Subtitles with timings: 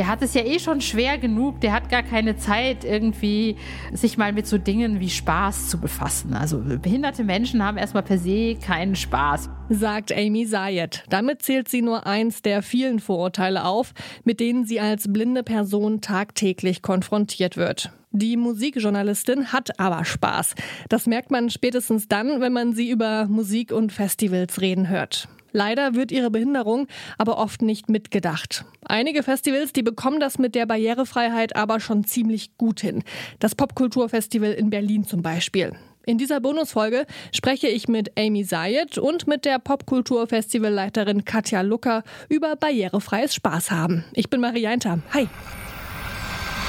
[0.00, 1.60] der hat es ja eh schon schwer genug.
[1.60, 3.56] Der hat gar keine Zeit, irgendwie
[3.92, 6.32] sich mal mit so Dingen wie Spaß zu befassen.
[6.32, 9.50] Also behinderte Menschen haben erstmal per se keinen Spaß.
[9.68, 11.04] Sagt Amy Zayed.
[11.10, 13.92] Damit zählt sie nur eins der vielen Vorurteile auf,
[14.24, 17.92] mit denen sie als blinde Person tagtäglich konfrontiert wird.
[18.10, 20.54] Die Musikjournalistin hat aber Spaß.
[20.88, 25.28] Das merkt man spätestens dann, wenn man sie über Musik und Festivals reden hört.
[25.52, 26.86] Leider wird ihre Behinderung
[27.18, 28.64] aber oft nicht mitgedacht.
[28.84, 33.02] Einige Festivals, die bekommen das mit der Barrierefreiheit aber schon ziemlich gut hin.
[33.38, 35.72] Das Popkulturfestival in Berlin zum Beispiel.
[36.06, 42.56] In dieser Bonusfolge spreche ich mit Amy Zayed und mit der Popkulturfestivalleiterin Katja Lucker über
[42.56, 44.04] barrierefreies Spaß haben.
[44.14, 44.98] Ich bin Marianta.
[45.12, 45.28] Hi.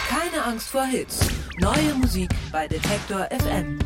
[0.10, 1.28] Keine Angst vor Hits.
[1.60, 3.80] Neue Musik bei Detektor FM.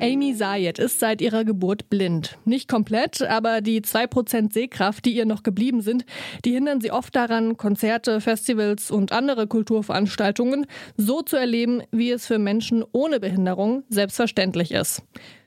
[0.00, 2.38] Amy Sayed ist seit ihrer Geburt blind.
[2.46, 6.06] Nicht komplett, aber die 2% Sehkraft, die ihr noch geblieben sind,
[6.44, 12.26] die hindern sie oft daran, Konzerte, Festivals und andere Kulturveranstaltungen so zu erleben, wie es
[12.26, 15.02] für Menschen ohne Behinderung selbstverständlich ist.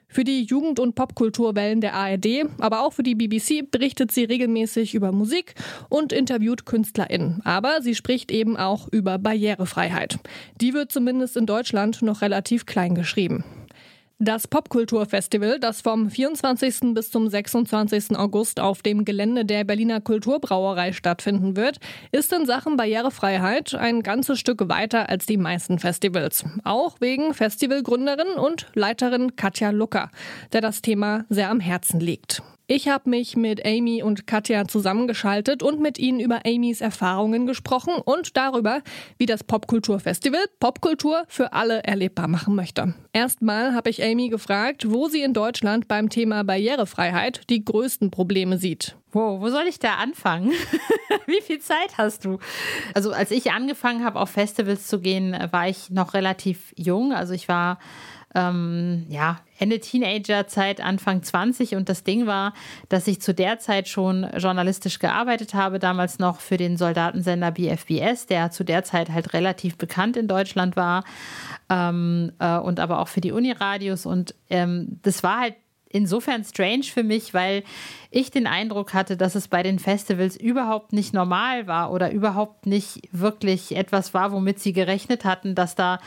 [0.08, 4.94] Für die Jugend- und Popkulturwellen der ARD, aber auch für die BBC berichtet sie regelmäßig
[4.94, 5.56] über Musik
[5.90, 7.42] und interviewt KünstlerInnen.
[7.44, 10.20] Aber sie spricht eben auch über Barrierefreiheit.
[10.62, 13.44] Die wird zumindest in Deutschland noch relativ klein geschrieben.
[14.26, 16.94] Das Popkulturfestival, das vom 24.
[16.94, 18.16] bis zum 26.
[18.16, 21.82] August auf dem Gelände der Berliner Kulturbrauerei stattfinden wird,
[22.14, 26.46] ist in Sachen Barrierefreiheit ein ganzes Stück weiter als die meisten Festivals.
[26.64, 30.10] Auch wegen Festivalgründerin und Leiterin Katja Lucker,
[30.54, 32.42] der das Thema sehr am Herzen liegt.
[32.66, 37.96] Ich habe mich mit Amy und Katja zusammengeschaltet und mit ihnen über Amys Erfahrungen gesprochen
[38.06, 38.82] und darüber,
[39.18, 42.94] wie das Popkulturfestival Popkultur für alle erlebbar machen möchte.
[43.12, 48.58] Erstmal habe ich Amy gefragt, wo sie in Deutschland beim Thema Barrierefreiheit die größten Probleme
[48.58, 48.96] sieht.
[49.12, 50.54] Wow, wo soll ich da anfangen?
[51.28, 52.40] Wie viel Zeit hast du?
[52.94, 57.14] Also als ich angefangen habe, auf Festivals zu gehen, war ich noch relativ jung.
[57.14, 57.78] Also ich war
[58.36, 62.54] ähm, ja, Ende Teenagerzeit, Anfang 20 und das Ding war,
[62.90, 68.26] dass ich zu der Zeit schon journalistisch gearbeitet habe, damals noch für den Soldatensender BFBS,
[68.26, 71.04] der zu der Zeit halt relativ bekannt in Deutschland war
[71.70, 74.06] ähm, äh, und aber auch für die Uniradios.
[74.06, 75.56] Und ähm, das war halt
[75.90, 77.64] insofern strange für mich, weil
[78.10, 82.66] ich den Eindruck hatte, dass es bei den Festivals überhaupt nicht normal war oder überhaupt
[82.66, 86.00] nicht wirklich etwas war, womit sie gerechnet hatten, dass da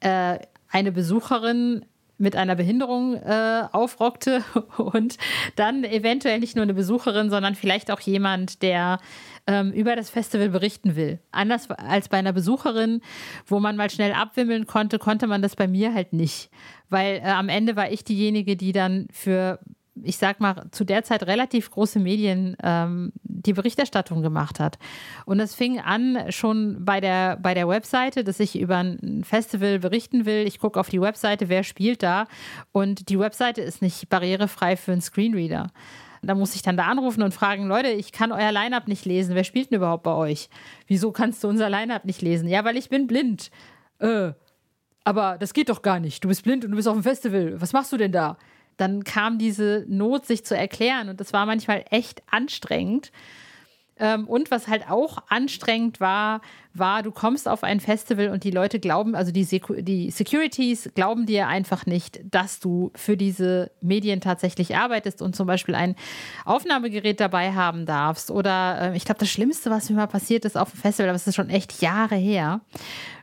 [0.00, 0.38] äh,
[0.74, 1.86] eine Besucherin
[2.18, 4.44] mit einer Behinderung äh, aufrockte
[4.76, 5.16] und
[5.56, 8.98] dann eventuell nicht nur eine Besucherin, sondern vielleicht auch jemand, der
[9.46, 11.20] ähm, über das Festival berichten will.
[11.30, 13.02] Anders als bei einer Besucherin,
[13.46, 16.50] wo man mal schnell abwimmeln konnte, konnte man das bei mir halt nicht.
[16.88, 19.60] Weil äh, am Ende war ich diejenige, die dann für
[20.02, 24.78] ich sag mal, zu der Zeit relativ große Medien ähm, die Berichterstattung gemacht hat.
[25.24, 29.78] Und es fing an schon bei der, bei der Webseite, dass ich über ein Festival
[29.78, 30.46] berichten will.
[30.46, 32.26] Ich gucke auf die Webseite, wer spielt da.
[32.72, 35.68] Und die Webseite ist nicht barrierefrei für einen Screenreader.
[36.22, 39.34] Da muss ich dann da anrufen und fragen, Leute, ich kann euer Line-Up nicht lesen.
[39.34, 40.48] Wer spielt denn überhaupt bei euch?
[40.86, 42.48] Wieso kannst du unser Line-Up nicht lesen?
[42.48, 43.50] Ja, weil ich bin blind.
[43.98, 44.32] Äh,
[45.04, 46.24] aber das geht doch gar nicht.
[46.24, 47.60] Du bist blind und du bist auf dem Festival.
[47.60, 48.38] Was machst du denn da?
[48.76, 51.08] Dann kam diese Not, sich zu erklären.
[51.08, 53.12] Und das war manchmal echt anstrengend.
[53.96, 56.40] Ähm, und was halt auch anstrengend war,
[56.72, 60.90] war, du kommst auf ein Festival und die Leute glauben, also die, Secu die Securities
[60.96, 65.94] glauben dir einfach nicht, dass du für diese Medien tatsächlich arbeitest und zum Beispiel ein
[66.44, 68.32] Aufnahmegerät dabei haben darfst.
[68.32, 71.16] Oder äh, ich glaube, das Schlimmste, was mir mal passiert ist auf dem Festival, aber
[71.16, 72.60] es ist schon echt Jahre her,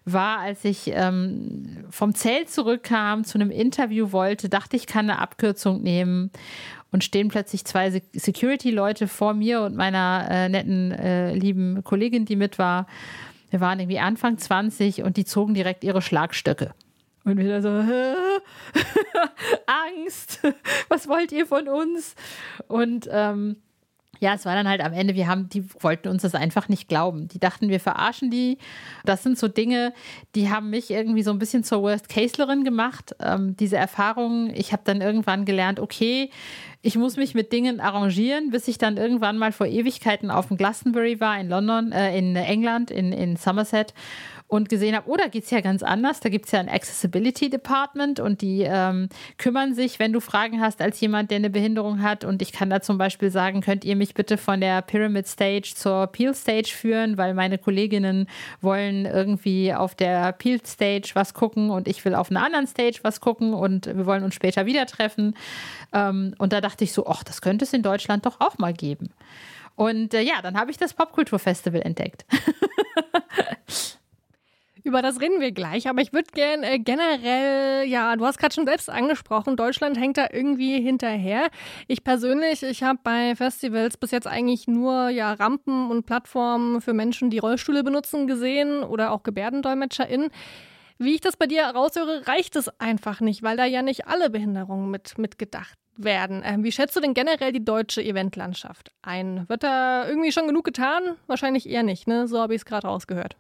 [0.06, 5.20] war, als ich ähm, vom Zelt zurückkam, zu einem Interview wollte, dachte ich, kann eine
[5.20, 6.32] Abkürzung nehmen
[6.92, 12.36] und stehen plötzlich zwei Security-Leute vor mir und meiner äh, netten, äh, lieben Kollegin, die
[12.36, 12.88] mit war.
[13.50, 16.74] Wir waren irgendwie Anfang 20 und die zogen direkt ihre Schlagstöcke.
[17.24, 17.70] Und wieder so,
[19.68, 20.42] Angst,
[20.90, 22.16] was wollt ihr von uns?
[22.68, 23.58] Und ähm,
[24.22, 26.88] ja, es war dann halt am Ende, wir haben, die wollten uns das einfach nicht
[26.88, 27.28] glauben.
[27.28, 28.60] Die dachten, wir verarschen die.
[29.04, 29.94] Das sind so Dinge,
[30.36, 33.16] die haben mich irgendwie so ein bisschen zur Worst-Caselerin gemacht.
[33.20, 36.30] Ähm, diese Erfahrungen, ich habe dann irgendwann gelernt, okay,
[36.82, 40.58] ich muss mich mit Dingen arrangieren, bis ich dann irgendwann mal vor Ewigkeiten auf dem
[40.58, 43.94] Glastonbury war in London, äh, in England, in, in Somerset
[44.52, 46.20] und gesehen habe, oh, da geht es ja ganz anders.
[46.20, 49.08] Da gibt es ja ein Accessibility Department und die ähm,
[49.38, 52.26] kümmern sich, wenn du Fragen hast, als jemand, der eine Behinderung hat.
[52.26, 55.72] Und ich kann da zum Beispiel sagen, könnt ihr mich bitte von der Pyramid Stage
[55.74, 58.28] zur Peel Stage führen, weil meine Kolleginnen
[58.60, 63.00] wollen irgendwie auf der Peel Stage was gucken und ich will auf einer anderen Stage
[63.04, 65.34] was gucken und wir wollen uns später wieder treffen.
[65.94, 68.72] Ähm, und da dachte ich so, ach, das könnte es in Deutschland doch auch mal
[68.72, 69.10] geben.
[69.76, 72.26] Und äh, ja, dann habe ich das Popkulturfestival entdeckt.
[74.84, 78.54] Über das reden wir gleich, aber ich würde gerne äh, generell, ja, du hast gerade
[78.54, 81.50] schon selbst angesprochen, Deutschland hängt da irgendwie hinterher.
[81.88, 86.94] Ich persönlich, ich habe bei Festivals bis jetzt eigentlich nur ja Rampen und Plattformen für
[86.94, 90.30] Menschen, die Rollstühle benutzen, gesehen oder auch GebärdendolmetscherInnen.
[90.98, 94.30] Wie ich das bei dir raushöre, reicht es einfach nicht, weil da ja nicht alle
[94.30, 96.42] Behinderungen mit mitgedacht werden.
[96.46, 99.48] Ähm, wie schätzt du denn generell die deutsche Eventlandschaft ein?
[99.48, 101.02] Wird da irgendwie schon genug getan?
[101.28, 102.28] Wahrscheinlich eher nicht, ne?
[102.28, 103.36] So habe ich es gerade rausgehört.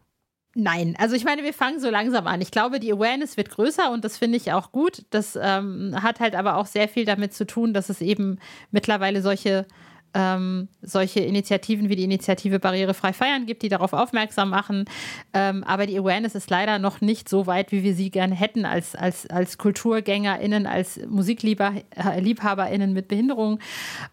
[0.53, 2.41] Nein, also ich meine, wir fangen so langsam an.
[2.41, 5.05] Ich glaube, die Awareness wird größer und das finde ich auch gut.
[5.09, 8.37] Das ähm, hat halt aber auch sehr viel damit zu tun, dass es eben
[8.69, 9.65] mittlerweile solche
[10.13, 14.85] ähm, solche Initiativen wie die Initiative Barrierefrei Feiern gibt, die darauf aufmerksam machen.
[15.33, 18.65] Ähm, aber die Awareness ist leider noch nicht so weit, wie wir sie gerne hätten
[18.65, 23.59] als, als, als KulturgängerInnen, als MusikliebhaberInnen mit Behinderung.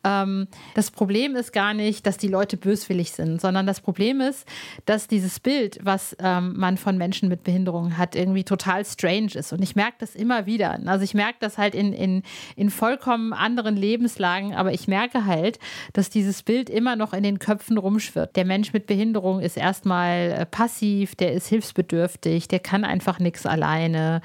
[0.05, 4.47] Ähm, das Problem ist gar nicht, dass die Leute böswillig sind, sondern das Problem ist,
[4.87, 9.53] dass dieses Bild, was ähm, man von Menschen mit Behinderung hat, irgendwie total strange ist.
[9.53, 10.79] Und ich merke das immer wieder.
[10.87, 12.23] Also ich merke das halt in, in,
[12.57, 15.59] in vollkommen anderen Lebenslagen, aber ich merke halt,
[15.93, 18.37] dass dieses Bild immer noch in den Köpfen rumschwirrt.
[18.37, 23.47] Der Mensch mit Behinderung ist erstmal äh, passiv, der ist hilfsbedürftig, der kann einfach nichts
[23.47, 24.21] alleine.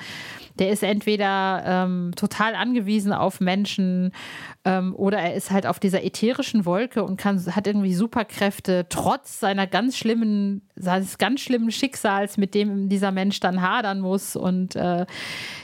[0.59, 4.11] Der ist entweder ähm, total angewiesen auf Menschen
[4.65, 9.39] ähm, oder er ist halt auf dieser ätherischen Wolke und kann, hat irgendwie Superkräfte, trotz
[9.39, 14.35] seiner ganz schlimmen, seines ganz schlimmen Schicksals, mit dem dieser Mensch dann hadern muss.
[14.35, 15.05] Und äh,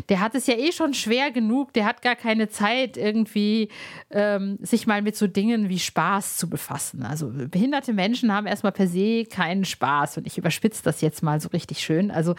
[0.09, 3.69] der hat es ja eh schon schwer genug, der hat gar keine Zeit, irgendwie
[4.09, 7.03] ähm, sich mal mit so Dingen wie Spaß zu befassen.
[7.03, 10.17] Also behinderte Menschen haben erstmal per se keinen Spaß.
[10.17, 12.11] Und ich überspitze das jetzt mal so richtig schön.
[12.11, 12.35] Also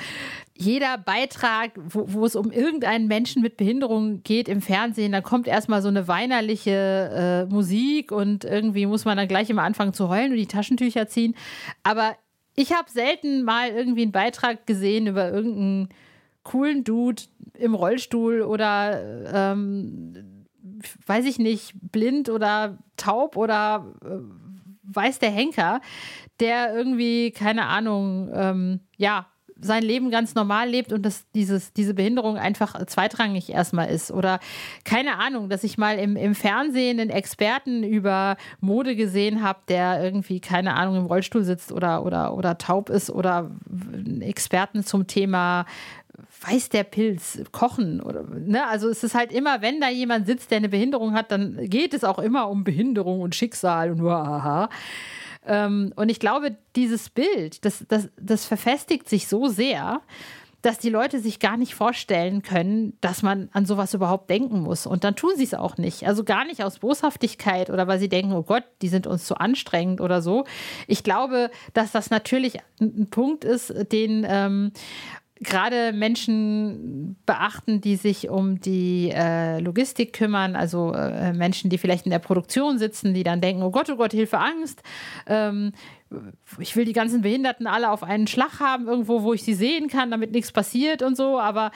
[0.60, 5.48] jeder Beitrag, wo, wo es um irgendeinen Menschen mit Behinderung geht im Fernsehen, da kommt
[5.48, 10.08] erstmal so eine weinerliche äh, Musik und irgendwie muss man dann gleich immer anfangen zu
[10.10, 11.34] heulen und die Taschentücher ziehen.
[11.82, 12.14] Aber
[12.56, 15.88] ich habe selten mal irgendwie einen Beitrag gesehen über irgendeinen
[16.42, 17.22] coolen Dude
[17.58, 19.00] im Rollstuhl oder
[19.32, 20.46] ähm,
[21.06, 24.18] weiß ich nicht, blind oder taub oder äh,
[24.82, 25.80] weiß der Henker,
[26.38, 29.26] der irgendwie, keine Ahnung, ähm, ja,
[29.60, 34.10] sein Leben ganz normal lebt und dass dieses, diese Behinderung einfach zweitrangig erstmal ist.
[34.10, 34.40] Oder
[34.84, 40.02] keine Ahnung, dass ich mal im, im Fernsehen einen Experten über Mode gesehen habe, der
[40.02, 45.06] irgendwie, keine Ahnung, im Rollstuhl sitzt oder, oder, oder taub ist oder einen Experten zum
[45.06, 45.66] Thema
[46.42, 48.66] weiß der Pilz, Kochen oder ne?
[48.66, 51.94] Also es ist halt immer, wenn da jemand sitzt, der eine Behinderung hat, dann geht
[51.94, 54.64] es auch immer um Behinderung und Schicksal und nur aha.
[54.64, 54.68] Ähm,
[55.46, 60.02] und ich glaube, dieses Bild, das, das, das verfestigt sich so sehr,
[60.62, 64.87] dass die Leute sich gar nicht vorstellen können, dass man an sowas überhaupt denken muss.
[64.87, 66.06] Und dann tun sie es auch nicht.
[66.06, 69.37] Also gar nicht aus Boshaftigkeit oder weil sie denken, oh Gott, die sind uns zu
[69.37, 70.44] anstrengend oder so.
[70.87, 74.72] Ich glaube, dass das natürlich ein Punkt ist, den ähm,
[75.40, 82.04] gerade Menschen beachten, die sich um die äh, Logistik kümmern, also äh, Menschen, die vielleicht
[82.04, 84.82] in der Produktion sitzen, die dann denken, oh Gott, oh Gott, Hilfe, Angst.
[85.26, 85.72] Ähm,
[86.58, 89.88] ich will die ganzen Behinderten alle auf einen Schlag haben, irgendwo, wo ich sie sehen
[89.88, 91.38] kann, damit nichts passiert und so.
[91.38, 91.70] Aber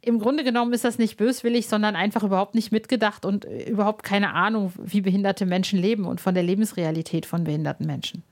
[0.00, 4.02] im Grunde genommen ist das nicht böswillig, sondern einfach überhaupt nicht mitgedacht und äh, überhaupt
[4.02, 8.22] keine Ahnung, wie behinderte Menschen leben und von der Lebensrealität von behinderten Menschen.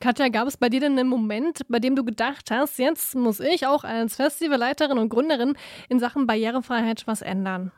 [0.00, 3.40] Katja, gab es bei dir denn einen Moment, bei dem du gedacht hast, jetzt muss
[3.40, 5.56] ich auch als Festivalleiterin und Gründerin
[5.88, 7.72] in Sachen Barrierefreiheit was ändern?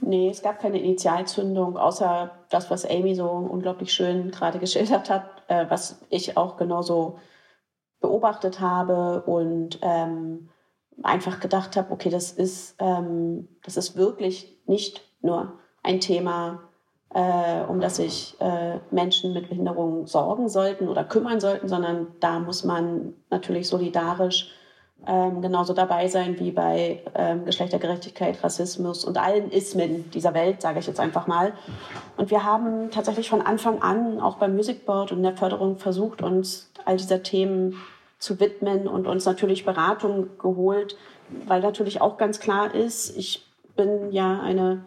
[0.00, 5.24] Nee, es gab keine Initialzündung, außer das, was Amy so unglaublich schön gerade geschildert hat,
[5.48, 7.18] äh, was ich auch genauso
[8.00, 10.50] beobachtet habe und ähm,
[11.02, 16.68] einfach gedacht habe, okay, das ist, ähm, das ist wirklich nicht nur ein Thema
[17.14, 22.40] äh, um das sich äh, Menschen mit Behinderungen sorgen sollten oder kümmern sollten, sondern da
[22.40, 24.52] muss man natürlich solidarisch
[25.06, 30.80] ähm, genauso dabei sein wie bei ähm, Geschlechtergerechtigkeit, Rassismus und allen Ismen dieser Welt, sage
[30.80, 31.52] ich jetzt einfach mal.
[32.16, 36.22] Und wir haben tatsächlich von Anfang an auch beim Music Board und der Förderung versucht,
[36.22, 37.76] uns all dieser Themen
[38.18, 40.96] zu widmen und uns natürlich Beratung geholt,
[41.46, 44.84] weil natürlich auch ganz klar ist, ich bin ja eine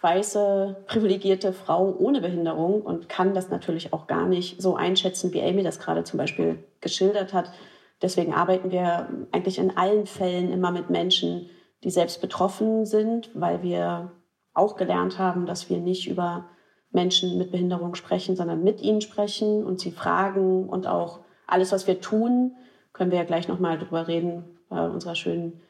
[0.00, 5.42] weiße, privilegierte Frau ohne Behinderung und kann das natürlich auch gar nicht so einschätzen, wie
[5.42, 7.52] Amy das gerade zum Beispiel geschildert hat.
[8.00, 11.50] Deswegen arbeiten wir eigentlich in allen Fällen immer mit Menschen,
[11.84, 14.12] die selbst betroffen sind, weil wir
[14.54, 16.48] auch gelernt haben, dass wir nicht über
[16.92, 21.86] Menschen mit Behinderung sprechen, sondern mit ihnen sprechen und sie fragen und auch alles, was
[21.86, 22.56] wir tun,
[22.92, 25.60] können wir ja gleich nochmal drüber reden bei unserer schönen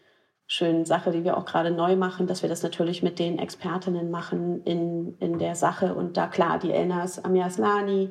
[0.50, 4.10] schönen Sache, die wir auch gerade neu machen, dass wir das natürlich mit den Expertinnen
[4.10, 5.94] machen in, in der Sache.
[5.94, 8.10] Und da klar, die Elnas Amiaslani,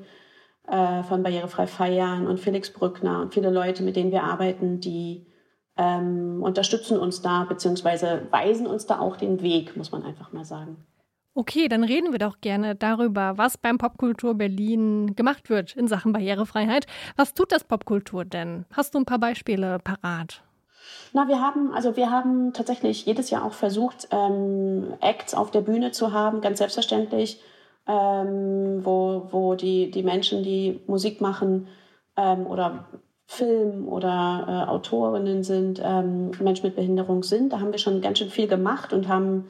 [0.66, 5.28] äh, von Barrierefrei Feiern und Felix Brückner und viele Leute, mit denen wir arbeiten, die
[5.76, 10.46] ähm, unterstützen uns da, beziehungsweise weisen uns da auch den Weg, muss man einfach mal
[10.46, 10.78] sagen.
[11.34, 16.14] Okay, dann reden wir doch gerne darüber, was beim Popkultur Berlin gemacht wird in Sachen
[16.14, 16.86] Barrierefreiheit.
[17.18, 18.66] Was tut das Popkultur denn?
[18.72, 20.42] Hast du ein paar Beispiele parat?
[21.14, 25.62] Na, wir haben, also wir haben tatsächlich jedes Jahr auch versucht, ähm, Acts auf der
[25.62, 27.42] Bühne zu haben, ganz selbstverständlich,
[27.88, 31.68] ähm, wo, wo die, die Menschen, die Musik machen
[32.16, 32.86] ähm, oder
[33.26, 37.54] Film oder äh, Autorinnen sind, ähm, Menschen mit Behinderung sind.
[37.54, 39.50] Da haben wir schon ganz schön viel gemacht und haben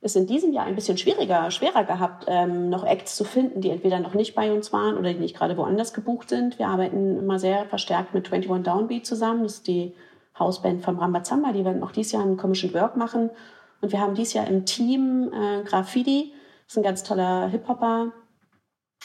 [0.00, 3.70] es in diesem Jahr ein bisschen schwieriger, schwerer gehabt, ähm, noch Acts zu finden, die
[3.70, 6.58] entweder noch nicht bei uns waren oder die nicht gerade woanders gebucht sind.
[6.58, 9.42] Wir arbeiten immer sehr verstärkt mit 21 Downbeat zusammen.
[9.42, 9.92] Das ist die
[10.38, 11.52] Hausband von Rambazamba.
[11.52, 13.30] Die werden auch dieses Jahr einen Commission Work machen.
[13.80, 16.32] Und wir haben dieses Jahr im Team äh, Graffiti.
[16.64, 18.12] Das ist ein ganz toller Hip-Hopper,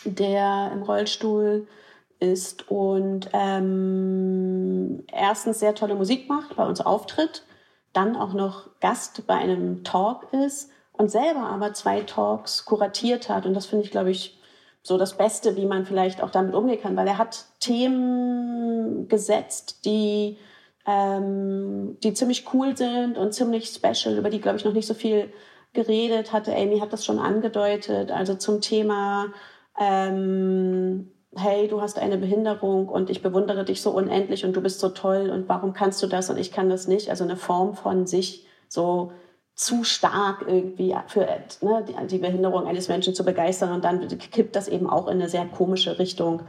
[0.05, 1.67] der im Rollstuhl
[2.19, 7.45] ist und ähm, erstens sehr tolle Musik macht, bei uns auftritt,
[7.91, 13.45] dann auch noch Gast bei einem Talk ist und selber aber zwei Talks kuratiert hat.
[13.45, 14.39] Und das finde ich, glaube ich,
[14.83, 19.85] so das Beste, wie man vielleicht auch damit umgehen kann, weil er hat Themen gesetzt,
[19.85, 20.37] die,
[20.85, 24.93] ähm, die ziemlich cool sind und ziemlich special, über die, glaube ich, noch nicht so
[24.93, 25.31] viel
[25.73, 26.55] geredet hatte.
[26.55, 29.33] Amy hat das schon angedeutet, also zum Thema
[29.79, 34.79] ähm, hey, du hast eine Behinderung und ich bewundere dich so unendlich und du bist
[34.79, 37.09] so toll und warum kannst du das und ich kann das nicht?
[37.09, 39.11] Also eine Form von sich so
[39.55, 41.27] zu stark irgendwie für
[41.61, 45.13] ne, die, die Behinderung eines Menschen zu begeistern und dann kippt das eben auch in
[45.13, 46.43] eine sehr komische Richtung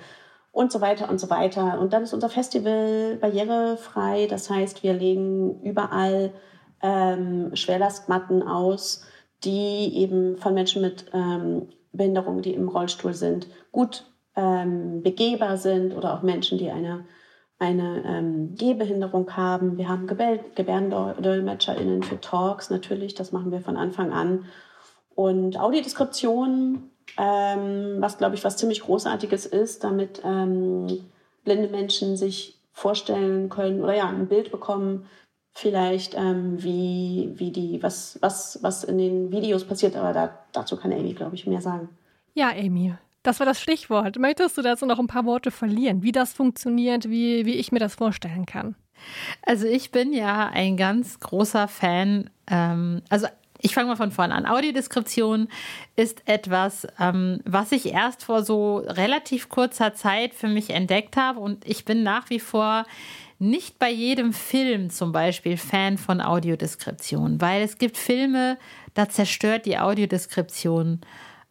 [0.55, 1.81] und so weiter und so weiter.
[1.81, 6.33] Und dann ist unser Festival barrierefrei, das heißt, wir legen überall
[6.81, 9.05] ähm, Schwerlastmatten aus,
[9.43, 14.05] die eben von Menschen mit ähm, Behinderung, die im Rollstuhl sind, gut
[14.37, 17.05] ähm, begehbar sind oder auch Menschen, die eine,
[17.59, 19.77] eine ähm, Gehbehinderung haben.
[19.77, 24.45] Wir haben GebärdendolmetscherInnen für Talks natürlich, das machen wir von Anfang an.
[25.17, 31.05] Und Audiodeskription, ähm, was glaube ich was ziemlich Großartiges ist, damit ähm,
[31.45, 35.07] blinde Menschen sich vorstellen können oder ja, ein Bild bekommen,
[35.53, 40.77] vielleicht ähm, wie, wie die, was, was, was in den Videos passiert, aber da, dazu
[40.77, 41.89] kann Amy, glaube ich, mehr sagen.
[42.35, 44.19] Ja, Amy, das war das Stichwort.
[44.19, 47.79] Möchtest du dazu noch ein paar Worte verlieren, wie das funktioniert, wie, wie ich mir
[47.79, 48.75] das vorstellen kann?
[49.43, 52.31] Also ich bin ja ein ganz großer Fan.
[52.51, 53.29] Ähm, also
[53.65, 54.45] ich fange mal von vorne an.
[54.45, 55.49] Audiodeskription
[55.97, 61.41] ist etwas, ähm, was ich erst vor so relativ kurzer Zeit für mich entdeckt habe
[61.41, 62.85] und ich bin nach wie vor
[63.39, 68.59] nicht bei jedem Film zum Beispiel Fan von Audiodeskription, weil es gibt Filme,
[68.93, 71.01] da zerstört die Audiodeskription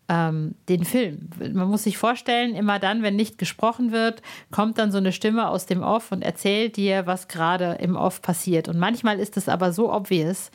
[0.08, 1.30] ähm, den Film.
[1.52, 5.48] Man muss sich vorstellen, immer dann, wenn nicht gesprochen wird, kommt dann so eine Stimme
[5.50, 8.68] aus dem Off und erzählt dir, was gerade im Off passiert.
[8.68, 10.52] Und manchmal ist es aber so obvious,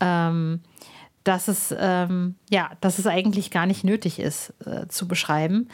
[0.00, 0.60] ähm,
[1.24, 5.68] dass es ähm, ja, dass es eigentlich gar nicht nötig ist äh, zu beschreiben.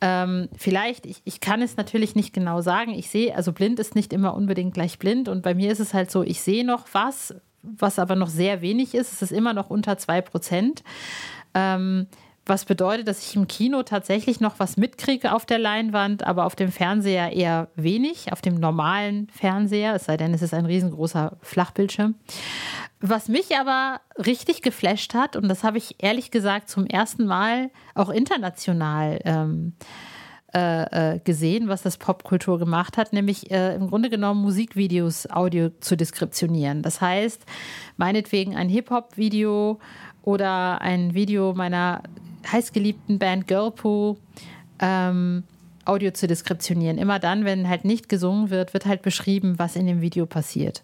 [0.00, 2.92] Ähm, vielleicht, ich, ich kann es natürlich nicht genau sagen.
[2.92, 5.94] Ich sehe, also blind ist nicht immer unbedingt gleich blind und bei mir ist es
[5.94, 9.12] halt so, ich sehe noch was, was aber noch sehr wenig ist.
[9.12, 10.82] Es ist immer noch unter zwei Prozent.
[11.54, 12.06] Ähm,
[12.46, 16.56] was bedeutet, dass ich im Kino tatsächlich noch was mitkriege auf der Leinwand, aber auf
[16.56, 21.38] dem Fernseher eher wenig, auf dem normalen Fernseher, es sei denn, es ist ein riesengroßer
[21.40, 22.14] Flachbildschirm.
[23.00, 27.70] Was mich aber richtig geflasht hat, und das habe ich ehrlich gesagt zum ersten Mal
[27.94, 29.74] auch international ähm,
[30.54, 35.70] äh, äh gesehen, was das Popkultur gemacht hat, nämlich äh, im Grunde genommen Musikvideos Audio
[35.80, 36.82] zu deskriptionieren.
[36.82, 37.44] Das heißt,
[37.96, 39.80] meinetwegen ein Hip-Hop-Video
[40.24, 42.02] oder ein Video meiner
[42.50, 44.16] heißgeliebten Band Girlpoo
[44.80, 45.44] ähm,
[45.84, 46.98] Audio zu deskriptionieren.
[46.98, 50.82] Immer dann, wenn halt nicht gesungen wird, wird halt beschrieben, was in dem Video passiert.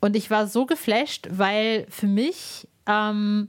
[0.00, 3.48] Und ich war so geflasht, weil für mich, ähm,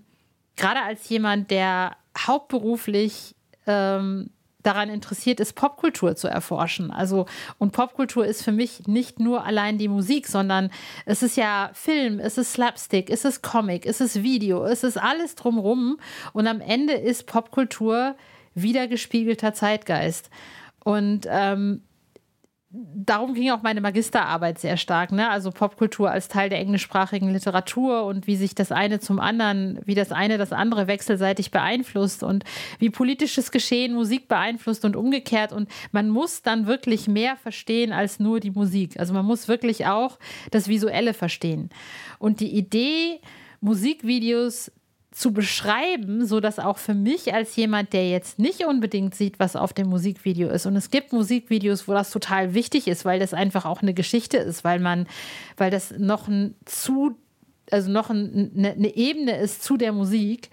[0.55, 3.35] gerade als jemand, der hauptberuflich
[3.67, 4.29] ähm,
[4.63, 6.91] daran interessiert ist, Popkultur zu erforschen.
[6.91, 7.25] Also,
[7.57, 10.69] und Popkultur ist für mich nicht nur allein die Musik, sondern
[11.05, 14.97] es ist ja Film, es ist Slapstick, es ist Comic, es ist Video, es ist
[14.97, 15.97] alles drumrum.
[16.33, 18.15] Und am Ende ist Popkultur
[18.53, 20.29] wiedergespiegelter Zeitgeist.
[20.83, 21.81] Und ähm,
[22.71, 25.29] darum ging auch meine Magisterarbeit sehr stark, ne?
[25.29, 29.95] Also Popkultur als Teil der englischsprachigen Literatur und wie sich das eine zum anderen, wie
[29.95, 32.43] das eine das andere wechselseitig beeinflusst und
[32.77, 35.51] wie politisches Geschehen Musik beeinflusst und umgekehrt.
[35.51, 38.99] Und man muss dann wirklich mehr verstehen als nur die Musik.
[38.99, 40.19] Also man muss wirklich auch
[40.51, 41.71] das Visuelle verstehen.
[42.19, 43.19] Und die Idee,
[43.61, 44.71] Musikvideos
[45.19, 49.57] zu beschreiben, so dass auch für mich als jemand, der jetzt nicht unbedingt sieht, was
[49.57, 50.65] auf dem Musikvideo ist.
[50.65, 54.37] Und es gibt Musikvideos, wo das total wichtig ist, weil das einfach auch eine Geschichte
[54.37, 55.07] ist, weil man,
[55.57, 57.17] weil das noch ein zu,
[57.69, 60.51] also noch ein, eine, eine Ebene ist zu der Musik.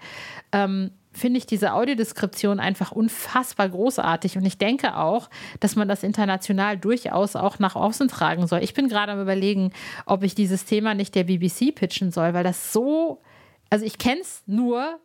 [0.51, 4.37] Ähm, finde ich diese Audiodeskription einfach unfassbar großartig.
[4.37, 5.29] Und ich denke auch,
[5.61, 8.61] dass man das international durchaus auch nach außen tragen soll.
[8.63, 9.71] Ich bin gerade am Überlegen,
[10.05, 13.21] ob ich dieses Thema nicht der BBC pitchen soll, weil das so
[13.69, 14.99] also ich kenne es nur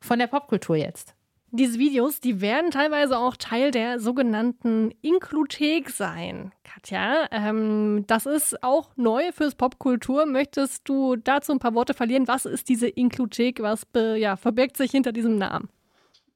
[0.00, 1.14] von der Popkultur jetzt.
[1.52, 6.52] Diese Videos, die werden teilweise auch Teil der sogenannten Inkluthek sein.
[6.64, 10.26] Katja, ähm, das ist auch neu fürs Popkultur.
[10.26, 12.28] Möchtest du dazu ein paar Worte verlieren?
[12.28, 13.62] Was ist diese Inkluthek?
[13.62, 15.70] Was be, ja, verbirgt sich hinter diesem Namen?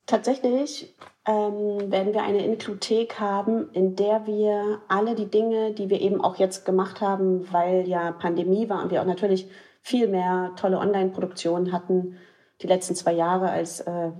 [0.07, 0.95] Tatsächlich
[1.27, 6.21] ähm, werden wir eine Inkluthek haben, in der wir alle die Dinge, die wir eben
[6.21, 9.49] auch jetzt gemacht haben, weil ja Pandemie war und wir auch natürlich
[9.83, 12.17] viel mehr tolle Online-Produktionen hatten
[12.63, 14.11] die letzten zwei Jahre als äh,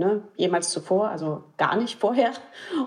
[0.00, 2.30] ne, jemals zuvor, also gar nicht vorher.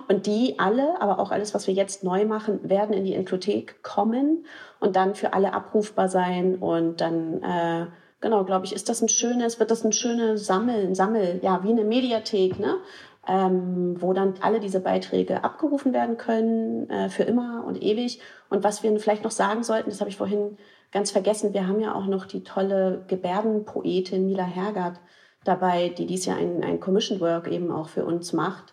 [0.08, 3.82] Und die alle, aber auch alles, was wir jetzt neu machen, werden in die Inklothek
[3.82, 4.44] kommen
[4.80, 6.56] und dann für alle abrufbar sein.
[6.56, 7.86] Und dann, äh,
[8.20, 11.70] genau, glaube ich, ist das ein schönes, wird das ein schönes Sammeln, Sammel, ja, wie
[11.70, 12.76] eine Mediathek, ne?
[13.26, 18.20] Ähm, wo dann alle diese Beiträge abgerufen werden können, äh, für immer und ewig.
[18.50, 20.58] Und was wir vielleicht noch sagen sollten, das habe ich vorhin
[20.94, 25.00] ganz vergessen, wir haben ja auch noch die tolle Gebärdenpoetin Mila Hergert
[25.44, 28.72] dabei, die dies Jahr ein, ein Commission Work eben auch für uns macht.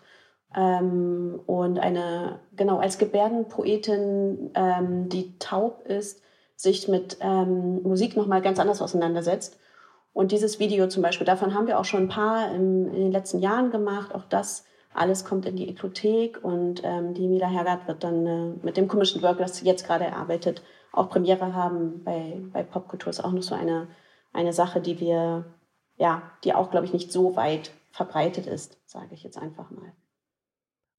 [0.56, 6.22] Ähm, und eine, genau, als Gebärdenpoetin, ähm, die taub ist,
[6.54, 9.58] sich mit ähm, Musik nochmal ganz anders auseinandersetzt.
[10.12, 13.12] Und dieses Video zum Beispiel, davon haben wir auch schon ein paar im, in den
[13.12, 14.14] letzten Jahren gemacht.
[14.14, 14.64] Auch das
[14.94, 18.86] alles kommt in die Eklothek und ähm, die Mila Hergert wird dann äh, mit dem
[18.86, 23.32] Commission Work, das sie jetzt gerade erarbeitet, auch Premiere haben bei, bei Popkultur ist auch
[23.32, 23.88] noch so eine,
[24.32, 25.44] eine Sache, die wir,
[25.96, 29.92] ja, die auch, glaube ich, nicht so weit verbreitet ist, sage ich jetzt einfach mal.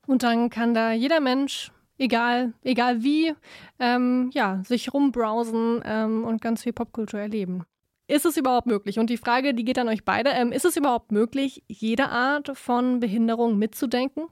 [0.07, 3.33] Und dann kann da jeder Mensch, egal, egal wie,
[3.79, 7.63] ähm, ja, sich rumbrowsen ähm, und ganz viel Popkultur erleben.
[8.07, 8.99] Ist es überhaupt möglich?
[8.99, 10.31] Und die Frage, die geht an euch beide.
[10.31, 14.25] Ähm, ist es überhaupt möglich, jede Art von Behinderung mitzudenken?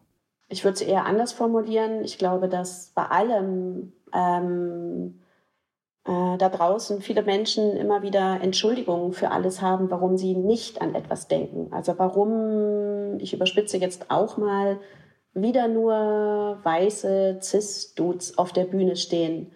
[0.49, 2.03] Ich würde es eher anders formulieren.
[2.03, 5.30] Ich glaube, dass bei allem ähm, äh,
[6.37, 11.27] da draußen viele Menschen immer wieder Entschuldigungen für alles haben, warum sie nicht an etwas
[11.27, 11.71] denken.
[11.71, 14.79] Also warum, ich überspitze jetzt auch mal,
[15.33, 15.93] wieder nur
[16.63, 19.53] weiße Cis-Dudes auf der Bühne stehen.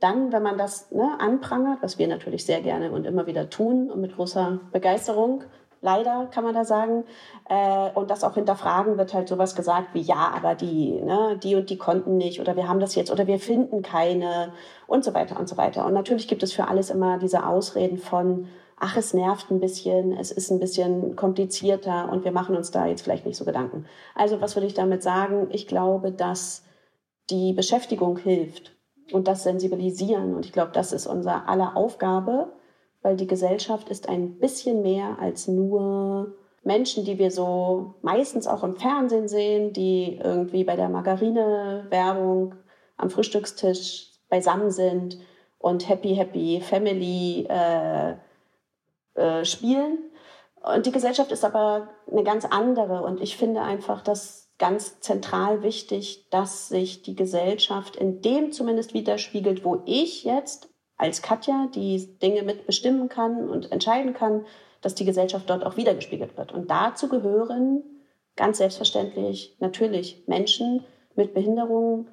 [0.00, 3.90] Dann, wenn man das ne, anprangert, was wir natürlich sehr gerne und immer wieder tun
[3.90, 5.42] und mit großer Begeisterung,
[5.80, 7.04] leider kann man da sagen.
[7.48, 11.56] Äh, und das auch hinterfragen wird halt sowas gesagt wie, ja, aber die, ne, die
[11.56, 14.52] und die konnten nicht oder wir haben das jetzt oder wir finden keine
[14.86, 15.86] und so weiter und so weiter.
[15.86, 20.12] Und natürlich gibt es für alles immer diese Ausreden von, ach, es nervt ein bisschen,
[20.12, 23.86] es ist ein bisschen komplizierter und wir machen uns da jetzt vielleicht nicht so Gedanken.
[24.14, 25.48] Also was würde ich damit sagen?
[25.50, 26.64] Ich glaube, dass
[27.30, 28.72] die Beschäftigung hilft
[29.12, 30.34] und das Sensibilisieren.
[30.34, 32.52] Und ich glaube, das ist unser aller Aufgabe,
[33.02, 36.34] weil die Gesellschaft ist ein bisschen mehr als nur
[36.64, 42.54] Menschen, die wir so meistens auch im Fernsehen sehen, die irgendwie bei der Margarine-Werbung
[42.96, 45.18] am Frühstückstisch beisammen sind
[45.58, 48.14] und Happy Happy Family äh,
[49.14, 49.98] äh, spielen.
[50.62, 53.02] Und die Gesellschaft ist aber eine ganz andere.
[53.02, 58.92] Und ich finde einfach, dass ganz zentral wichtig, dass sich die Gesellschaft in dem zumindest
[58.92, 60.67] widerspiegelt, wo ich jetzt
[60.98, 64.44] als Katja, die Dinge mitbestimmen kann und entscheiden kann,
[64.80, 66.52] dass die Gesellschaft dort auch wiedergespiegelt wird.
[66.52, 67.82] Und dazu gehören
[68.36, 70.84] ganz selbstverständlich natürlich Menschen
[71.14, 72.08] mit Behinderungen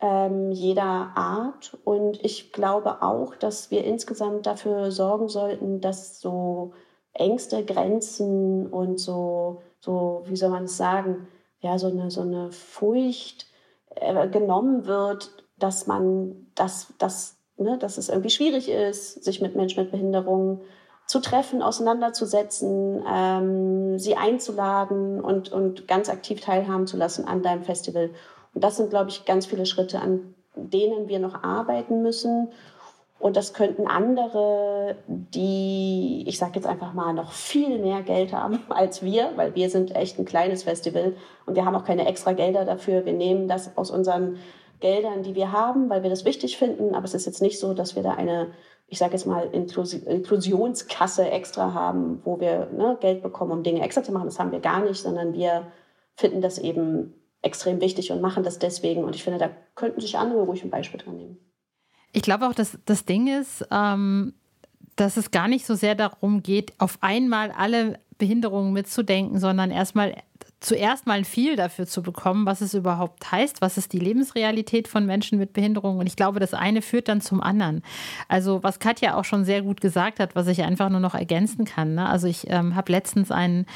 [0.00, 1.78] ähm, jeder Art.
[1.84, 6.72] Und ich glaube auch, dass wir insgesamt dafür sorgen sollten, dass so
[7.14, 11.28] Ängste, Grenzen und so, so wie soll man es sagen,
[11.60, 13.46] ja, so eine, so eine Furcht
[13.94, 19.56] äh, genommen wird, dass man, dass, dass ne, dass es irgendwie schwierig ist, sich mit
[19.56, 20.60] Menschen mit Behinderungen
[21.06, 27.62] zu treffen, auseinanderzusetzen, ähm, sie einzuladen und, und ganz aktiv teilhaben zu lassen an deinem
[27.64, 28.10] Festival.
[28.54, 32.48] Und das sind, glaube ich, ganz viele Schritte, an denen wir noch arbeiten müssen.
[33.18, 38.60] Und das könnten andere, die, ich sage jetzt einfach mal, noch viel mehr Geld haben
[38.68, 41.14] als wir, weil wir sind echt ein kleines Festival
[41.46, 43.04] und wir haben auch keine extra Gelder dafür.
[43.04, 44.38] Wir nehmen das aus unseren
[44.82, 46.94] Geldern, die wir haben, weil wir das wichtig finden.
[46.94, 48.52] Aber es ist jetzt nicht so, dass wir da eine,
[48.88, 53.82] ich sage jetzt mal, Inklus Inklusionskasse extra haben, wo wir ne, Geld bekommen, um Dinge
[53.82, 54.26] extra zu machen.
[54.26, 55.72] Das haben wir gar nicht, sondern wir
[56.16, 59.04] finden das eben extrem wichtig und machen das deswegen.
[59.04, 61.38] Und ich finde, da könnten sich andere ruhig ein Beispiel dran nehmen.
[62.12, 64.34] Ich glaube auch, dass das Ding ist, ähm,
[64.96, 70.14] dass es gar nicht so sehr darum geht, auf einmal alle Behinderungen mitzudenken, sondern erstmal
[70.62, 74.86] zuerst mal ein viel dafür zu bekommen, was es überhaupt heißt, was ist die Lebensrealität
[74.86, 75.98] von Menschen mit Behinderung.
[75.98, 77.82] Und ich glaube, das eine führt dann zum anderen.
[78.28, 81.64] Also was Katja auch schon sehr gut gesagt hat, was ich einfach nur noch ergänzen
[81.64, 81.96] kann.
[81.96, 82.08] Ne?
[82.08, 83.66] Also ich ähm, habe letztens einen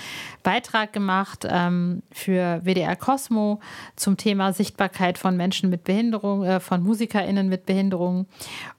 [0.45, 3.61] Beitrag gemacht ähm, für WDR Cosmo
[3.97, 8.27] zum Thema Sichtbarkeit von Menschen mit Behinderung, äh, von MusikerInnen mit Behinderung.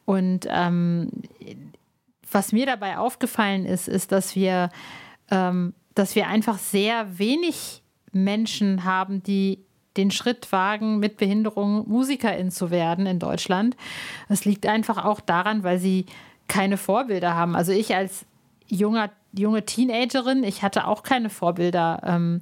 [0.06, 1.12] Und ähm,
[2.32, 4.70] was mir dabei aufgefallen ist, ist, dass wir,
[5.30, 9.64] ähm, dass wir einfach sehr wenig Menschen haben, die
[9.98, 13.76] den Schritt wagen, mit Behinderung Musikerin zu werden in Deutschland.
[14.30, 16.06] Das liegt einfach auch daran, weil sie
[16.48, 17.56] keine Vorbilder haben.
[17.56, 18.26] Also ich als
[18.68, 22.42] junger, junge Teenagerin, ich hatte auch keine Vorbilder, ähm,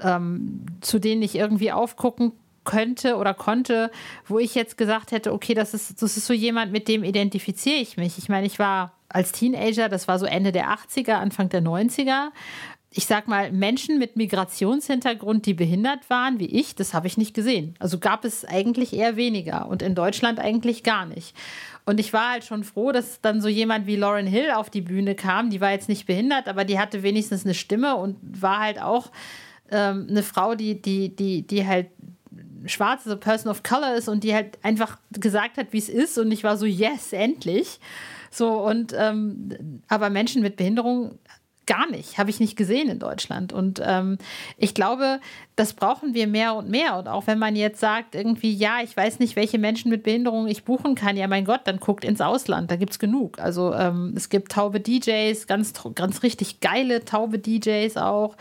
[0.00, 2.32] ähm, zu denen ich irgendwie aufgucken
[2.64, 3.90] könnte oder konnte,
[4.26, 7.76] wo ich jetzt gesagt hätte, okay, das ist, das ist so jemand, mit dem identifiziere
[7.76, 8.18] ich mich.
[8.18, 12.28] Ich meine, ich war als Teenager, das war so Ende der 80er, Anfang der 90er,
[12.92, 17.34] ich sag mal, Menschen mit Migrationshintergrund, die behindert waren, wie ich, das habe ich nicht
[17.34, 17.74] gesehen.
[17.78, 21.36] Also gab es eigentlich eher weniger und in Deutschland eigentlich gar nicht.
[21.86, 24.80] Und ich war halt schon froh, dass dann so jemand wie Lauren Hill auf die
[24.80, 25.50] Bühne kam.
[25.50, 29.12] Die war jetzt nicht behindert, aber die hatte wenigstens eine Stimme und war halt auch
[29.70, 31.86] ähm, eine Frau, die, die, die, die halt
[32.66, 36.18] schwarz, also Person of Color ist und die halt einfach gesagt hat, wie es ist.
[36.18, 37.78] Und ich war so, yes, endlich.
[38.32, 41.18] So, und ähm, aber Menschen mit Behinderung
[41.66, 43.52] gar nicht, habe ich nicht gesehen in Deutschland.
[43.52, 44.18] Und ähm,
[44.56, 45.20] ich glaube,
[45.60, 46.96] das brauchen wir mehr und mehr.
[46.96, 50.48] Und auch wenn man jetzt sagt, irgendwie, ja, ich weiß nicht, welche Menschen mit Behinderung
[50.48, 53.38] ich buchen kann, ja, mein Gott, dann guckt ins Ausland, da gibt es genug.
[53.38, 58.36] Also ähm, es gibt taube DJs, ganz, ganz richtig geile taube DJs auch.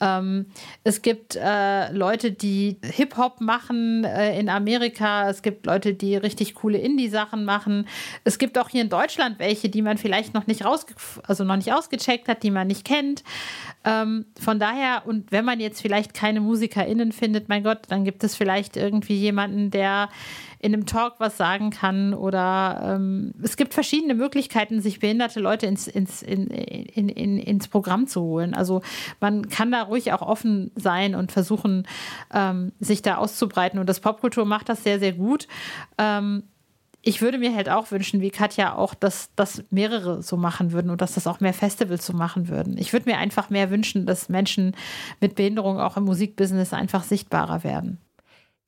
[0.00, 0.46] Ähm,
[0.84, 5.28] es gibt äh, Leute, die Hip-Hop machen äh, in Amerika.
[5.28, 7.86] Es gibt Leute, die richtig coole Indie-Sachen machen.
[8.24, 10.86] Es gibt auch hier in Deutschland welche, die man vielleicht noch nicht raus,
[11.26, 13.24] also noch nicht ausgecheckt hat, die man nicht kennt.
[13.84, 18.24] Ähm, von daher, und wenn man jetzt vielleicht keine MusikerInnen findet, mein Gott, dann gibt
[18.24, 20.08] es vielleicht irgendwie jemanden, der
[20.64, 25.66] in einem Talk was sagen kann oder ähm, es gibt verschiedene Möglichkeiten, sich behinderte Leute
[25.66, 28.54] ins, ins, in, in, in, ins Programm zu holen.
[28.54, 28.80] Also
[29.20, 31.86] man kann da ruhig auch offen sein und versuchen,
[32.32, 33.78] ähm, sich da auszubreiten.
[33.78, 35.48] Und das Popkultur macht das sehr, sehr gut.
[35.98, 36.44] Ähm,
[37.06, 40.90] ich würde mir halt auch wünschen, wie Katja auch, dass das mehrere so machen würden
[40.90, 42.78] und dass das auch mehr Festivals so machen würden.
[42.78, 44.74] Ich würde mir einfach mehr wünschen, dass Menschen
[45.20, 47.98] mit Behinderung auch im Musikbusiness einfach sichtbarer werden.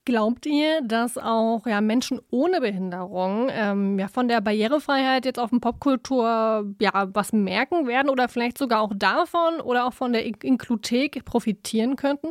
[0.05, 5.51] Glaubt ihr, dass auch ja, Menschen ohne Behinderung ähm, ja, von der Barrierefreiheit jetzt auf
[5.51, 10.25] dem Popkultur ja, was merken werden oder vielleicht sogar auch davon oder auch von der
[10.25, 12.29] Inkluthek profitieren könnten?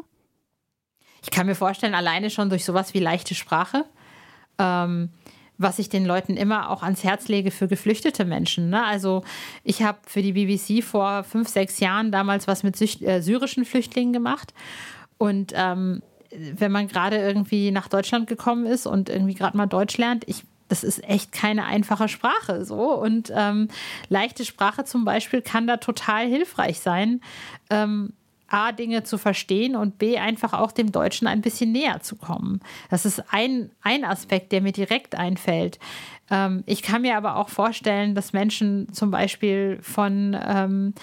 [1.22, 3.84] Ich kann mir vorstellen, alleine schon durch sowas wie leichte Sprache.
[4.58, 5.10] Ähm,
[5.58, 8.70] was ich den Leuten immer auch ans Herz lege für geflüchtete Menschen.
[8.70, 8.84] Ne?
[8.84, 9.24] Also
[9.64, 14.14] ich habe für die BBC vor fünf, sechs Jahren damals was mit äh, syrischen Flüchtlingen
[14.14, 14.54] gemacht.
[15.18, 19.98] Und ähm, wenn man gerade irgendwie nach Deutschland gekommen ist und irgendwie gerade mal Deutsch
[19.98, 22.94] lernt, ich das ist echt keine einfache Sprache so.
[22.94, 23.68] Und ähm,
[24.10, 27.22] leichte Sprache zum Beispiel kann da total hilfreich sein,
[27.70, 28.14] ähm,
[28.48, 32.60] A, Dinge zu verstehen und B, einfach auch dem Deutschen ein bisschen näher zu kommen.
[32.90, 35.80] Das ist ein, ein Aspekt, der mir direkt einfällt.
[36.32, 40.94] Ähm, ich kann mir aber auch vorstellen, dass Menschen zum Beispiel von ähm,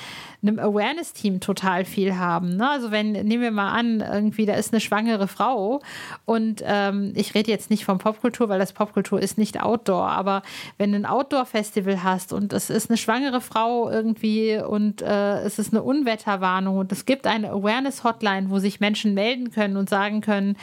[0.43, 2.57] einem Awareness-Team total viel haben.
[2.57, 2.69] Ne?
[2.69, 5.81] Also wenn, nehmen wir mal an, irgendwie da ist eine schwangere Frau
[6.25, 10.43] und ähm, ich rede jetzt nicht von Popkultur, weil das Popkultur ist nicht Outdoor, aber
[10.79, 15.61] wenn du ein Outdoor-Festival hast und es ist eine schwangere Frau irgendwie und äh, es
[15.61, 20.21] ist eine Unwetterwarnung und es gibt eine Awareness-Hotline, wo sich Menschen melden können und sagen
[20.21, 20.57] können,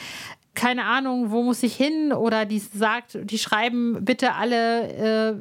[0.60, 2.12] keine Ahnung, wo muss ich hin?
[2.12, 5.36] Oder die sagt, die schreiben bitte alle äh,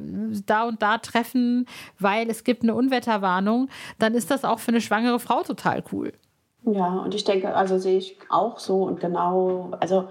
[0.45, 1.65] da und da treffen,
[1.99, 6.13] weil es gibt eine Unwetterwarnung, dann ist das auch für eine schwangere Frau total cool.
[6.63, 10.07] Ja, und ich denke, also sehe ich auch so und genau, also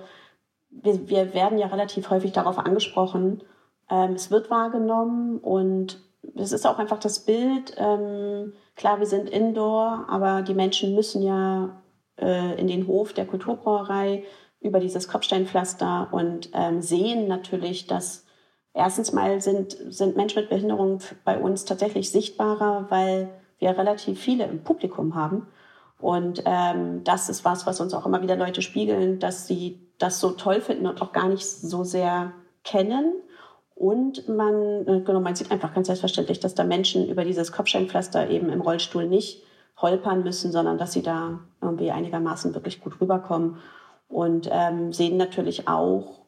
[0.71, 3.42] wir, wir werden ja relativ häufig darauf angesprochen.
[3.88, 6.03] Ähm, es wird wahrgenommen und
[6.35, 7.75] es ist auch einfach das Bild.
[7.79, 11.81] Ähm, klar, wir sind indoor, aber die Menschen müssen ja
[12.21, 14.25] äh, in den Hof der Kulturbrauerei
[14.61, 18.25] über dieses Kopfsteinpflaster und ähm, sehen natürlich, dass
[18.75, 24.44] erstens mal sind, sind Menschen mit Behinderung bei uns tatsächlich sichtbarer, weil wir relativ viele
[24.44, 25.47] im Publikum haben.
[26.01, 30.21] Und ähm, das ist was, was uns auch immer wieder Leute spiegeln, dass sie das
[30.21, 33.14] so toll finden und auch gar nicht so sehr kennen.
[33.75, 38.31] Und man, äh, genau, man sieht einfach ganz selbstverständlich, dass da Menschen über dieses Kopfsteinpflaster
[38.31, 39.42] eben im Rollstuhl nicht
[39.77, 43.59] holpern müssen, sondern dass sie da irgendwie einigermaßen wirklich gut rüberkommen
[44.09, 46.27] und ähm, sehen natürlich auch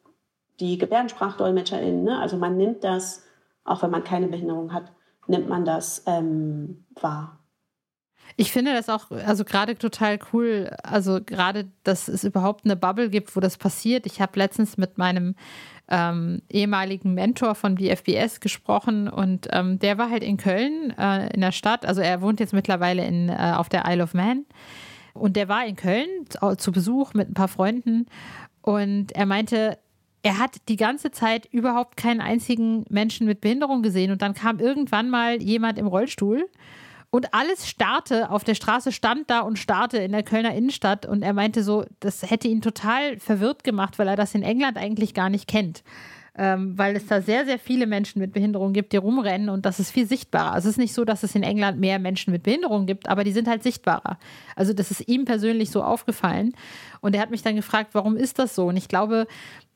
[0.61, 2.05] die GebärdensprachdolmetscherInnen.
[2.05, 2.19] Ne?
[2.19, 3.25] Also man nimmt das,
[3.65, 4.93] auch wenn man keine Behinderung hat,
[5.27, 7.39] nimmt man das ähm, wahr.
[8.37, 13.11] Ich finde das auch, also gerade total cool, also gerade, dass es überhaupt eine Bubble
[13.11, 14.07] gibt, wo das passiert.
[14.07, 15.35] Ich habe letztens mit meinem
[15.89, 21.41] ähm, ehemaligen Mentor von BFBS gesprochen und ähm, der war halt in Köln äh, in
[21.41, 21.85] der Stadt.
[21.85, 24.45] Also er wohnt jetzt mittlerweile in, äh, auf der Isle of Man
[25.15, 26.09] und der war in Köln
[26.59, 28.07] zu Besuch mit ein paar Freunden
[28.63, 29.79] und er meinte,
[30.23, 34.59] er hat die ganze Zeit überhaupt keinen einzigen Menschen mit Behinderung gesehen und dann kam
[34.59, 36.47] irgendwann mal jemand im Rollstuhl
[37.11, 41.07] und alles starrte, auf der Straße stand da und starrte in der Kölner Innenstadt.
[41.07, 44.77] Und er meinte so, das hätte ihn total verwirrt gemacht, weil er das in England
[44.77, 45.83] eigentlich gar nicht kennt.
[46.37, 49.81] Ähm, weil es da sehr, sehr viele Menschen mit Behinderung gibt, die rumrennen und das
[49.81, 50.53] ist viel sichtbarer.
[50.53, 53.25] Also es ist nicht so, dass es in England mehr Menschen mit Behinderung gibt, aber
[53.25, 54.19] die sind halt sichtbarer.
[54.55, 56.53] Also das ist ihm persönlich so aufgefallen.
[57.01, 58.67] Und er hat mich dann gefragt, warum ist das so?
[58.67, 59.27] Und ich glaube,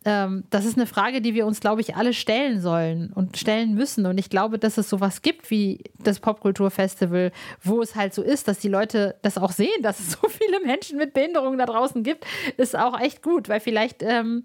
[0.04, 3.74] ähm, das ist eine Frage, die wir uns, glaube ich, alle stellen sollen und stellen
[3.74, 4.06] müssen.
[4.06, 8.48] Und ich glaube, dass es sowas gibt wie das Popkulturfestival, wo es halt so ist,
[8.48, 12.02] dass die Leute das auch sehen, dass es so viele Menschen mit Behinderungen da draußen
[12.02, 12.24] gibt,
[12.56, 14.44] ist auch echt gut, weil vielleicht ähm,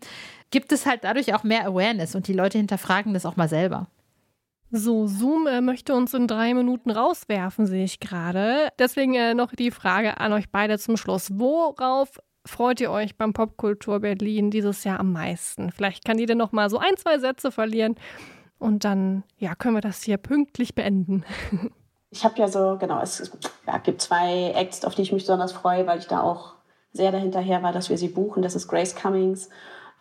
[0.51, 3.87] gibt es halt dadurch auch mehr Awareness und die Leute hinterfragen das auch mal selber.
[4.71, 8.69] So, Zoom äh, möchte uns in drei Minuten rauswerfen, sehe ich gerade.
[8.77, 11.31] Deswegen äh, noch die Frage an euch beide zum Schluss.
[11.39, 15.71] Worauf freut ihr euch beim Popkultur Berlin dieses Jahr am meisten?
[15.71, 17.95] Vielleicht kann jeder noch mal so ein, zwei Sätze verlieren
[18.59, 21.23] und dann ja, können wir das hier pünktlich beenden.
[22.11, 23.31] Ich habe ja so, genau, es
[23.67, 26.55] ja, gibt zwei Acts, auf die ich mich besonders freue, weil ich da auch
[26.91, 28.41] sehr dahinterher war, dass wir sie buchen.
[28.41, 29.49] Das ist Grace Cummings,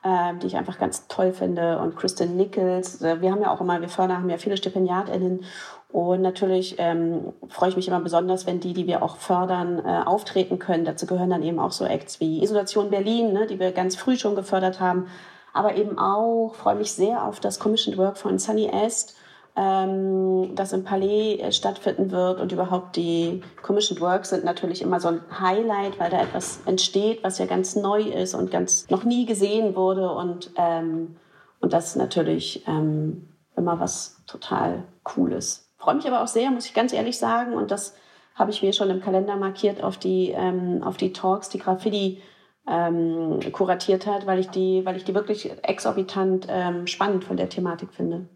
[0.05, 3.03] die ich einfach ganz toll finde, und Kristen Nichols.
[3.03, 5.45] Wir haben ja auch immer, wir fördern, haben ja viele StipendiatInnen
[5.91, 10.03] und natürlich ähm, freue ich mich immer besonders, wenn die, die wir auch fördern, äh,
[10.05, 10.85] auftreten können.
[10.85, 14.17] Dazu gehören dann eben auch so Acts wie Isolation Berlin, ne, die wir ganz früh
[14.17, 15.07] schon gefördert haben.
[15.55, 19.17] Aber eben auch freue mich sehr auf das Commissioned Work von Sunny Est,
[19.59, 22.41] ähm, das im Palais äh, stattfinden wird.
[22.41, 27.25] Und überhaupt die Commissioned Works sind natürlich immer so ein Highlight, weil da etwas entsteht,
[27.25, 30.13] was ja ganz neu ist und ganz noch nie gesehen wurde.
[30.13, 31.17] Und, ähm,
[31.61, 36.67] und das ist natürlich ähm, immer was total Cooles freue mich aber auch sehr, muss
[36.67, 37.55] ich ganz ehrlich sagen.
[37.55, 37.97] Und das
[38.35, 42.21] habe ich mir schon im Kalender markiert auf die, ähm, auf die Talks, die Graffiti
[42.67, 47.49] ähm, kuratiert hat, weil ich die, weil ich die wirklich exorbitant ähm, spannend von der
[47.49, 48.29] Thematik finde.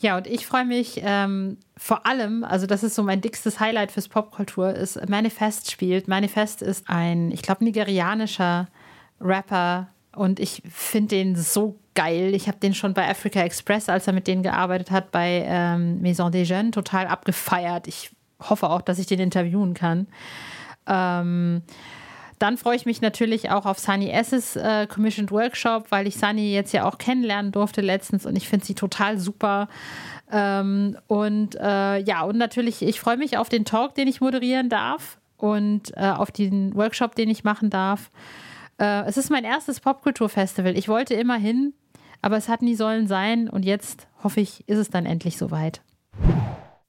[0.00, 3.92] Ja, und ich freue mich ähm, vor allem, also das ist so mein dickstes Highlight
[3.92, 6.08] fürs Popkultur, ist Manifest spielt.
[6.08, 8.68] Manifest ist ein, ich glaube, nigerianischer
[9.20, 12.34] Rapper und ich finde den so geil.
[12.34, 16.00] Ich habe den schon bei Africa Express, als er mit denen gearbeitet hat, bei ähm,
[16.00, 17.86] Maison des Jeunes, total abgefeiert.
[17.86, 18.10] Ich
[18.40, 20.06] hoffe auch, dass ich den interviewen kann.
[20.86, 21.60] Ähm,
[22.40, 26.52] dann freue ich mich natürlich auch auf Sunny S's äh, Commissioned Workshop, weil ich Sunny
[26.52, 29.68] jetzt ja auch kennenlernen durfte letztens und ich finde sie total super.
[30.32, 34.70] Ähm, und äh, ja, und natürlich, ich freue mich auf den Talk, den ich moderieren
[34.70, 38.10] darf und äh, auf den Workshop, den ich machen darf.
[38.78, 40.78] Äh, es ist mein erstes Popkulturfestival.
[40.78, 41.74] Ich wollte immer hin,
[42.22, 45.82] aber es hat nie sollen sein und jetzt hoffe ich, ist es dann endlich soweit.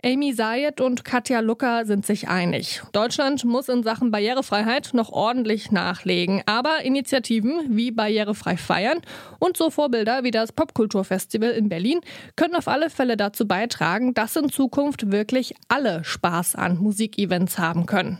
[0.04, 2.82] Amy Sayed und Katja Lucker sind sich einig.
[2.92, 6.42] Deutschland muss in Sachen Barrierefreiheit noch ordentlich nachlegen.
[6.48, 9.02] Aber Initiativen wie Barrierefrei feiern
[9.38, 12.02] und so Vorbilder wie das Popkulturfestival in Berlin
[12.36, 17.86] können auf alle Fälle dazu beitragen, dass in Zukunft wirklich alle Spaß an Musikevents haben
[17.86, 18.18] können.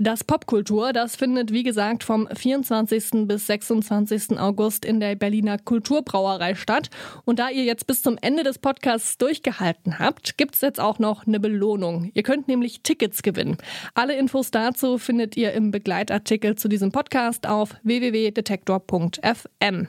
[0.00, 3.26] Das Popkultur, das findet wie gesagt vom 24.
[3.26, 4.38] bis 26.
[4.38, 6.88] August in der Berliner Kulturbrauerei statt.
[7.24, 11.26] Und da ihr jetzt bis zum Ende des Podcasts durchgehalten habt, gibt's jetzt auch noch
[11.26, 12.12] eine Belohnung.
[12.14, 13.56] Ihr könnt nämlich Tickets gewinnen.
[13.94, 19.88] Alle Infos dazu findet ihr im Begleitartikel zu diesem Podcast auf www.detektor.fm.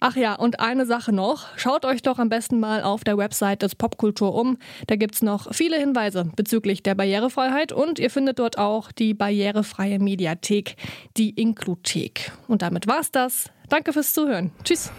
[0.00, 1.58] Ach ja, und eine Sache noch.
[1.58, 4.56] Schaut euch doch am besten mal auf der Website des Popkultur um.
[4.86, 9.41] Da gibt's noch viele Hinweise bezüglich der Barrierefreiheit und ihr findet dort auch die Barriere
[9.42, 10.76] barrierefreie Mediathek,
[11.16, 12.32] die Inkluthek.
[12.48, 13.50] Und damit war's das.
[13.68, 14.52] Danke fürs Zuhören.
[14.64, 14.90] Tschüss.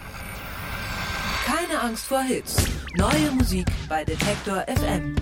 [1.46, 2.56] Keine Angst vor Hits.
[2.96, 5.14] Neue Musik bei Detektor FM.